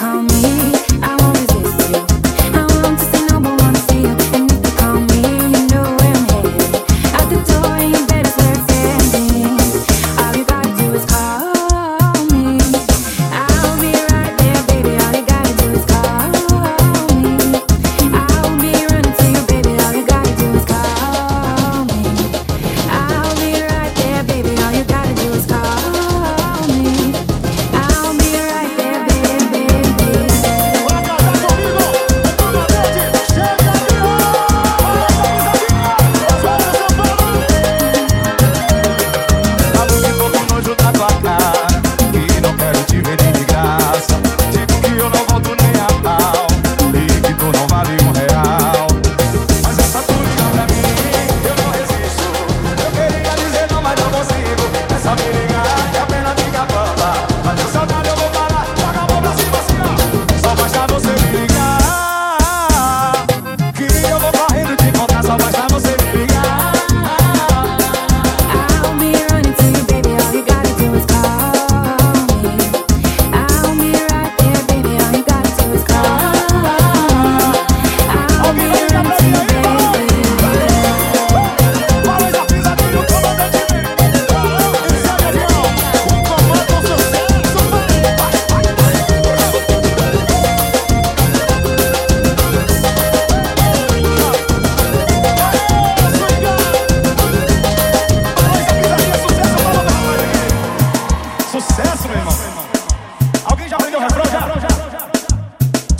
come 0.00 0.29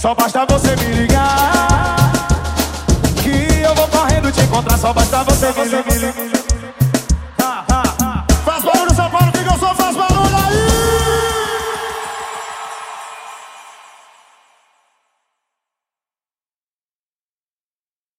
Só 0.01 0.15
basta 0.15 0.47
você 0.47 0.75
me 0.77 0.95
ligar. 0.95 2.11
Que 3.23 3.61
eu 3.61 3.75
vou 3.75 3.87
correndo 3.89 4.33
te 4.33 4.41
encontrar. 4.41 4.79
Só 4.79 4.95
basta 4.95 5.23
você 5.25 5.53
me 5.53 5.65
ligar. 5.99 6.40